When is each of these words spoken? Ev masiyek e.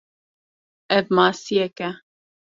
Ev 0.97 1.05
masiyek 1.15 1.77
e. 1.89 1.89